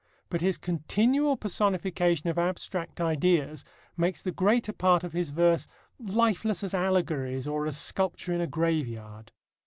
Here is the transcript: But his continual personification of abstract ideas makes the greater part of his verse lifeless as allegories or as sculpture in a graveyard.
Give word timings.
But 0.29 0.41
his 0.41 0.57
continual 0.57 1.37
personification 1.37 2.27
of 2.27 2.39
abstract 2.39 2.99
ideas 2.99 3.63
makes 3.95 4.19
the 4.23 4.31
greater 4.31 4.73
part 4.73 5.03
of 5.03 5.13
his 5.13 5.29
verse 5.29 5.67
lifeless 5.99 6.63
as 6.63 6.73
allegories 6.73 7.47
or 7.47 7.67
as 7.67 7.77
sculpture 7.77 8.33
in 8.33 8.41
a 8.41 8.47
graveyard. 8.47 9.31